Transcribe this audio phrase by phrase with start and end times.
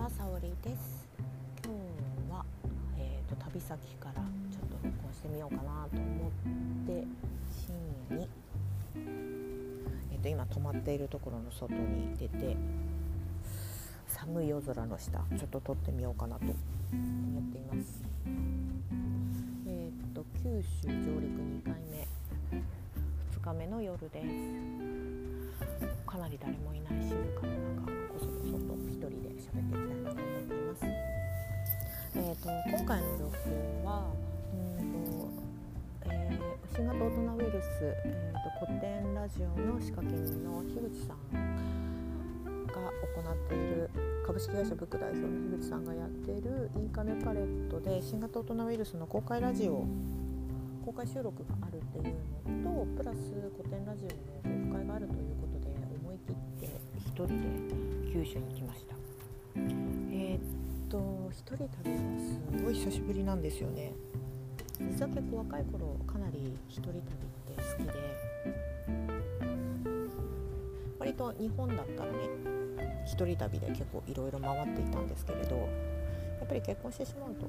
[0.00, 1.06] はさおりです。
[1.62, 1.74] 今
[2.26, 2.42] 日は、
[2.96, 6.30] えーと、旅先からちょっと録音してみようかなと思っ
[6.86, 7.06] て
[7.52, 7.74] 深
[8.08, 8.28] 夜に、
[10.10, 12.56] えーと、今泊まっているところの外に出て
[14.06, 16.54] 寒い夜空の下ちょっと撮ってみようかなと思っ
[17.52, 18.02] ています。
[19.66, 22.08] えっ、ー、と九州上陸2回目
[23.36, 24.26] 2日目の夜です。
[26.06, 27.52] かなり誰もいない静かな
[27.84, 27.99] 中
[29.40, 30.84] 喋っていきたいなと思います。
[32.14, 34.12] えーと、今回の情報は
[34.52, 42.74] うんと、えー、新型大人ウイルス、えーと、古典ラジオの仕掛け人の樋口さんが
[43.14, 43.90] 行っている
[44.26, 49.86] 株式会社ブック代表の樋口さんがやっているインカネパレットで新型大人ウイルスの公開ラジオ
[50.84, 53.18] 公開収録があるっていうのとプラス
[53.56, 55.70] 古典ラジオのオフ会があるということで
[56.02, 57.79] 思い切って1人で
[58.12, 58.96] 九州に来ました。
[59.56, 60.40] えー、っ
[60.88, 62.00] と一人旅は
[62.56, 63.92] すごい久しぶりなんですよね
[64.80, 67.92] 実は結構若い頃かなり一人旅って好きで
[70.98, 72.18] 割と日本だったらね
[73.06, 75.64] 一人旅で結構いろいろ回っていたんですけれどや
[76.44, 77.48] っぱり結婚してしまうと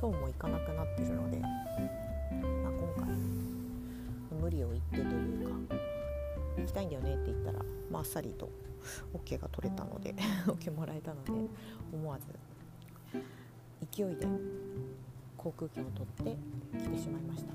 [0.00, 1.50] そうもいかなくなってるので、まあ、
[2.72, 3.14] 今回
[4.40, 5.74] 無理を言ってというか
[6.58, 7.58] 行きたいんだよねって言ったら、
[7.90, 8.50] ま、あっさりと
[9.14, 10.14] OK が取れたので
[10.46, 11.32] OK もらえたので
[11.92, 12.26] 思わず
[13.94, 14.26] 勢いで
[15.36, 16.36] 航空券を取って
[16.78, 17.52] 来てしまいました。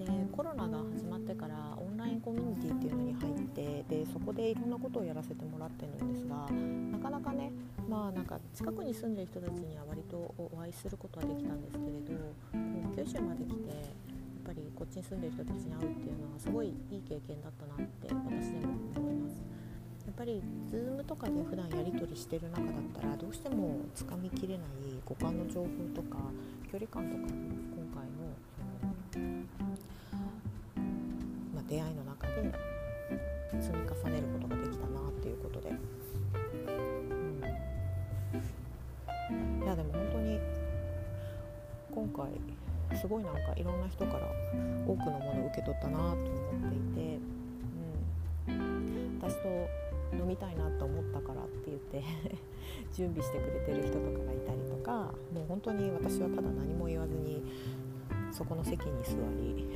[0.00, 6.48] うん、でコロナが始まってからオンラインコミュニティっていうのに入ってでそこでいろんなことをやらせてもらってるんですが
[6.90, 7.52] なかなかね
[7.88, 14.09] まあなんか近くに住んでる人たちには割とお会いすることはできたんですけれど九州まで来て
[14.50, 19.38] ぱりこっちに住んでる人たちに会うっていうのはすごいいい経験だったなって私でも思います。
[20.06, 24.66] やっぱり Zoom とかで普段やり取りしてる中だったらどうしてもつかみきれない
[25.04, 26.18] 五感の情報とか
[26.66, 28.34] 距離感とか今回の
[29.12, 29.26] その、
[31.54, 32.52] まあ、出会いの中で
[33.60, 35.70] 積み重ねることができたなっていうことで、
[39.30, 40.40] うん、いやでも本当に
[41.94, 42.59] 今回
[43.00, 44.28] すごいなんかいろんな人から
[44.86, 47.18] 多くのものを受け取ったなと思っていて、
[48.48, 49.48] うん、私と
[50.16, 52.04] 飲みたいなと思ったからって言って
[52.92, 57.42] 準備してくれてる人とかがいたりとかもう本当に私はただ何も言わずに
[58.32, 59.66] そこの席に座り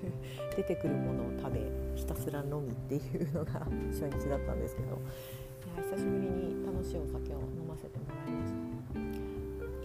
[0.56, 1.60] 出てくるものを食べ
[1.94, 3.52] ひたすら飲みっていうのが
[3.90, 7.40] 初日だったんですけどいや久しぶりに楽しいお酒を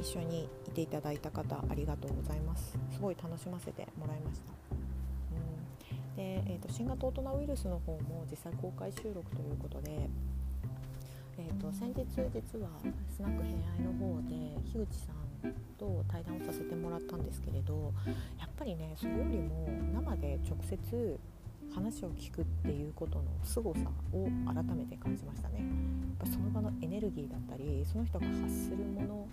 [0.05, 2.77] 一緒にいていただいた方ありがとうございます。
[2.91, 4.45] すごい楽しませてもらいました、
[5.31, 10.07] うん、で、えーと、新型大人ウイルスの方も実際公開収録ということで
[11.37, 12.69] えーと、先日実は
[13.09, 17.91] スナック偏愛の方で樋口さんと対談をさせてもらったんですけれど
[18.39, 21.19] やっぱりねそれよりも生で直接
[21.73, 25.59] 話を聞くっていうことの凄さを改めて感じましたね。
[25.59, 25.65] やっ
[26.19, 29.27] ぱその場のエネルギーだったりその人が発するもの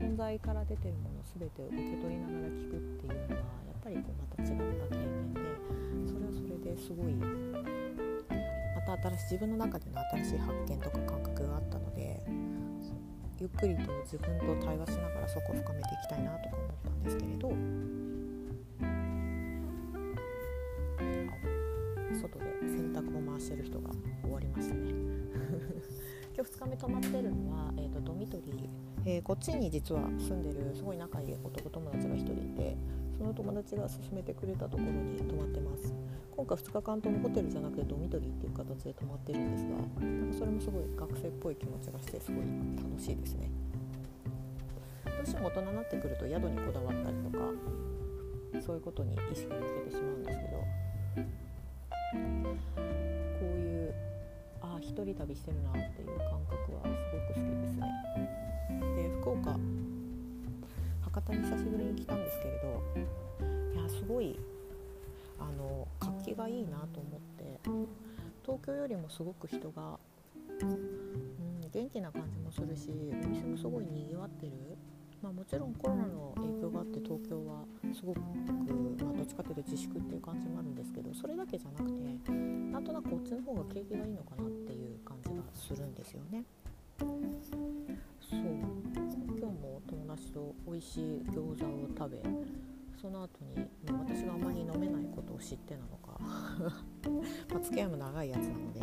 [0.00, 5.40] 存在から出てるもの全てを受け取りながら聞くっていうのはやっぱりこうまた違った経験で
[6.08, 12.22] それはそれですごいまた新しい自分の中での新しい発見とか感覚があったので
[13.38, 17.48] ゆっくりと自分と対話しながらそこを深めていきたいなとか思ったんですけれど
[22.20, 23.90] 外で洗濯を回してる人が
[24.22, 24.92] 終わりましたね。
[26.40, 28.68] 今日2日目泊まってるのは、えーとドミトリー。
[29.04, 32.76] えー、こっちに実は住んでるすごい仲いい男友達が1人いて
[33.18, 35.92] その友達が勧めてくれたところに泊まってます。
[36.34, 42.46] 今回2日間ともホテルじゃなくてドミトリーっていう形で泊まってるんですがなんかそれもすごい学生っぽい気持ちがしてすごい
[42.80, 43.50] 楽しいですね。
[45.04, 50.64] どうしても大人になってくると宿にこだわったりとかそういうことに意識を向けてしまうんですけど
[54.90, 57.86] 一人旅してるなっていう感覚はすごく好きですね。
[58.96, 59.56] で福岡
[61.02, 64.38] 博多に久しぶりに来たんですけれどいやすごい
[65.38, 68.00] あの活気がいいなと思って。
[68.42, 69.96] 東京よりもすごく人が、
[70.62, 72.90] うん、元気な感じもするし
[73.24, 74.52] お店もすごいにぎわってる、
[75.22, 78.26] まあ、もちろんコロナの影響があって東京はすごく、ま
[79.10, 86.44] あ、どっちかというと自粛っていう感じもあるんですけどそれだけじゃなくてなんとなくこっちの方が景気がいいのかなっていう感じがするんですよね。
[86.98, 87.10] そう
[89.38, 92.22] 今日も友達と美味しい餃子を食べ
[93.00, 96.20] その後に私があまり飲めないことを知ってなのか
[97.52, 98.80] ま付き合いも長いやつなので、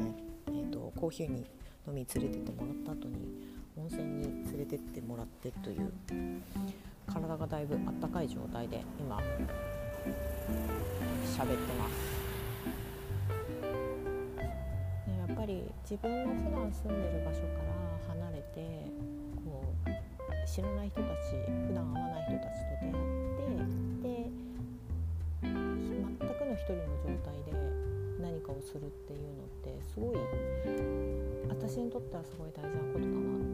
[0.48, 1.46] えーと、コーヒーに
[1.88, 3.57] 飲み連れてってもらった後に
[3.88, 5.92] 温泉に連れてってもらってという
[7.08, 9.24] 体がだいぶあったかい状態で今喋っ
[11.48, 11.94] てます。
[15.08, 18.92] ねやっぱり自分の普段住んでる場所から離れて
[19.46, 19.90] こう
[20.46, 21.38] 知らない人たち
[21.68, 23.72] 普段会わない人たちと出会っ
[24.04, 24.30] てで
[25.44, 25.54] 全
[26.18, 27.54] くの一人の状態で
[28.20, 30.16] 何かをするっていうのってすごい
[31.48, 33.47] 私にとってはすごい大事なことだなって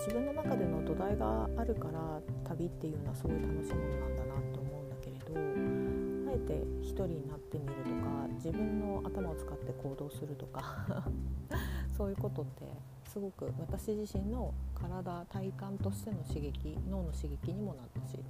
[0.00, 11.04] 自分の中での土台があるから旅っていうのはすごい楽しいものなんだなと思うんだけれどあえて一人になってみるとか自分の頭を使って行動するとか
[11.94, 12.64] そういうことって
[13.10, 18.22] すごく私自身の体体感としての刺激脳の刺激にもなったし、うん、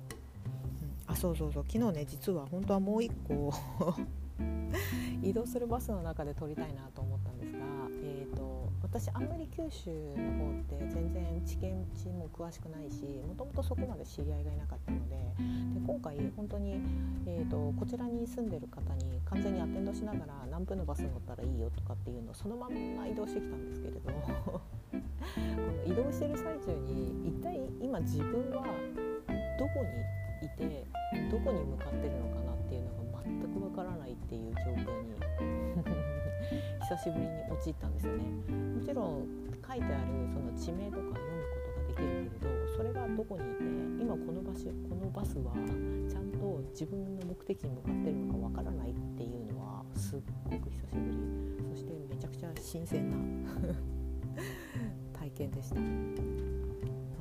[1.07, 1.65] あそうそうそう。
[1.69, 3.55] 昨日ね実は本当はもう一個
[5.23, 7.10] 移動するバスの中で撮りたいなと思
[8.93, 16.83] 私あんまり九州の方って全然地形地も詳しくないしもともとそこまで知り合いがいなかったのでで今回本当に、
[17.25, 24.01] えーと、こちらに住んでる方に完全にアテンドしながら何分のバス乗ったらいいよとかっていうのをそのまんま移動してきたんですけれど
[24.51, 24.61] こ
[24.91, 28.67] の移動してる最中に一体今自分は
[29.57, 30.85] どこにいて
[31.31, 35.90] どこに向かってるのかなっていうのが全くわからないっていう状況に
[36.91, 38.25] 久しぶりに陥ったんですよね。
[38.75, 39.29] もちろん
[39.63, 45.55] 書いてあるその地名とか読むことができるけれどそれがどこにいて今この場所このバスは
[46.11, 51.19] ちゃんと自分の目的に向かってるのかわからないっていうのはすっごく久しぶり
[51.71, 53.17] そしてめちゃくちゃ新鮮な
[55.15, 55.77] 体験でした。
[55.77, 55.87] 本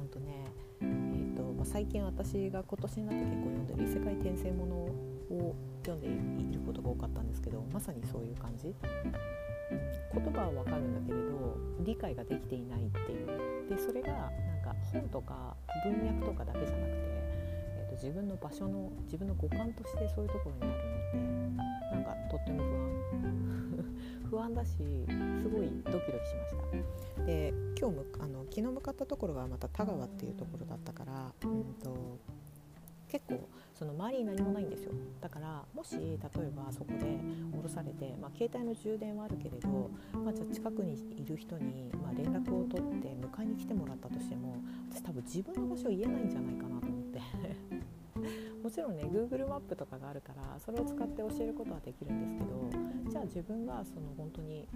[0.09, 0.45] 当ね
[0.81, 4.75] えーとま、最近私が今年になって結構読んでる異世界転生もの
[5.37, 5.55] を
[5.85, 6.07] 読んで
[6.41, 8.73] いることが多かったんですけどまさにそういう感じ
[9.69, 13.69] 言葉はわかるんだけれど理解ができていないっていう。
[13.69, 22.99] でそれがなんか本とか文脈とかだけじゃなくて、えーと、自分の場所の自分の五感としてそういうところにあるのってなんかとっても不安。
[24.29, 26.55] 不安だしすごいドキドキしまし
[27.17, 27.25] た。
[27.25, 32.19] で今日あの昨日向かったところがまた田川っていうところだったから、うんと
[33.09, 36.19] 結構その周りに何もないんですよだからもし例え
[36.55, 37.05] ばそこで
[37.57, 44.57] 降ろされて、まあ、携帯の充電はあるけれど、まあ、じゃあ近くにいる人に、まあ、連絡を取って迎えに来てもらったとしても
[44.91, 47.21] 私多分自分の場所を言えないんじゃないかなと思って
[48.61, 54.67] もちろんね Google マップとかがあるからそれを使って教えることはできるんですけどじゃあ自分がその本当に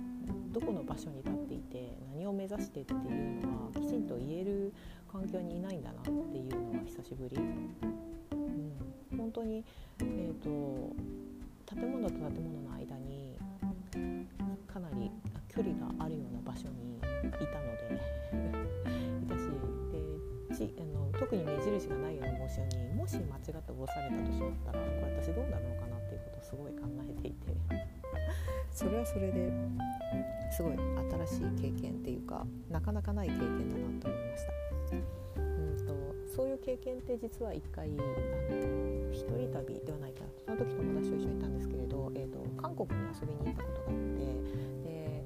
[0.52, 4.74] どこの場所に立っていて何を目指してっていうのはきちんと言える
[5.12, 8.03] 環境にいないんだなっていうのは久しぶり。
[9.34, 9.64] 当に、
[10.00, 10.96] えーと、
[11.66, 13.36] 建物と建物の間に
[14.68, 15.12] かなり
[15.50, 18.02] 距離があるような場所にいたので
[19.22, 19.50] いたし
[19.92, 27.54] でちあの特に目印がないような場所にもし間違って降ろされたとしまったらこれ私どうなるのかなっていうことをすごい考えていて
[28.72, 29.52] それはそれで
[30.52, 30.78] すごい
[31.28, 35.23] 新しい経験っていうかなかなかない経験だなと思いました。
[36.36, 44.26] そういう経験って実は一回あの一人旅ではないかなその時友達と一緒にいたんですけれど、えーと、韓国に遊びに行ったことがあって
[44.82, 45.24] で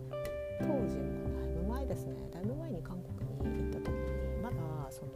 [0.59, 2.99] 当時もだいぶ前ですねだいぶ前に韓
[3.39, 4.57] 国に行った時にまだ
[4.91, 5.11] その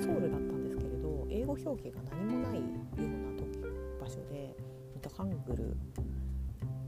[0.00, 2.64] ソウルだったんですけれど英語表記が何もないよ
[2.96, 3.60] うな時
[4.00, 5.76] 場所で、えーと、ハングル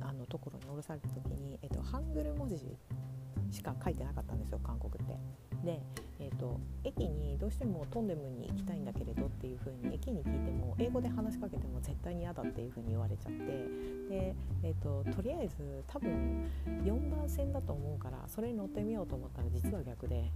[0.01, 2.57] あのところに降ろされた時に、えーとハングル文字
[3.51, 5.19] しか書いてなかったんですよ韓国って。
[5.65, 5.83] で
[6.39, 13.39] と、駅にどうしてもトンデムに行きたいんだけれどっていう風に駅に聞いても英語で話しかけても絶対に嫌だっていう風に言われちゃって
[14.09, 16.51] で、えーと、とりあえず多分
[16.85, 20.31] 4番線だと思うからそれに乗ってみようと思ったら実は逆で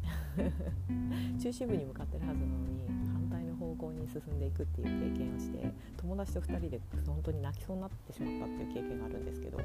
[1.41, 9.59] 中心部に向かってるはずなのに反対の方向に進んでいくっていう経験をして友達と2人で本当に泣きそうになってしまったっていう経験があるんですけど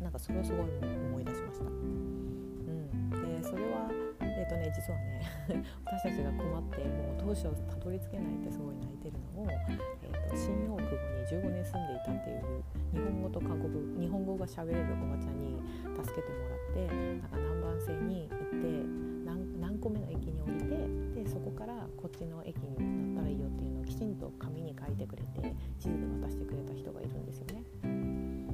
[0.00, 1.64] なんかそれをすごい思い出しました。
[1.66, 3.90] うん、でそれは
[4.36, 5.22] えっ、とね実はね
[5.84, 15.58] 私たちが困ってもう当初たどり着けないってすごい泣いてるのを、えーと、新大久保に15年住んでいたっていう日本語と韓国日本語が喋れるおばちゃんに
[16.02, 27.62] 助けてもらってなんか南蛮線に行って何何個目の駅に降りてでそこからこっちの駅になったらいいよっていうのをきちんと紙に書いてくれて地図で渡してくれた人がいるんですよね。
[27.84, 28.46] うん、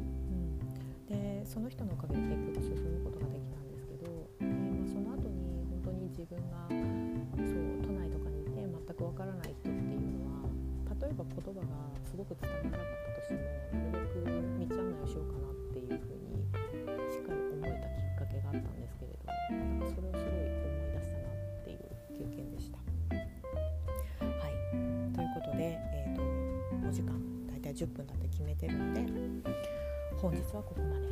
[1.06, 3.59] でその人のおかげで結局進むことができた
[6.10, 10.50] 自分がそう都内とかにいて全くわからない人っていうのは
[11.00, 11.70] 例えば言葉が
[12.02, 13.46] すごく伝わらなかったとしても
[13.78, 16.42] なるべく道案内をしようかなっていうふうに
[17.10, 22.78] しっかり思えたきっかけがあったんですけれどなんかそれをすごい思い出したなっていう経験でした。
[22.78, 24.58] はい
[25.14, 27.14] ということで、えーと、お時間
[27.46, 29.06] 大体10分だって決めてるので
[30.18, 31.06] 本日はここまで。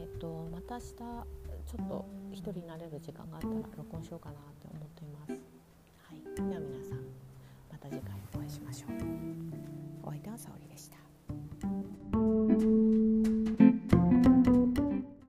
[0.00, 5.32] えー、とまた明日ちょっと1人になれる時間があったら録音しようかなって思っています。
[5.32, 6.98] はい、では皆さん
[7.70, 8.90] また次回お会いしましょう。
[10.02, 10.99] お相手はさおりでした。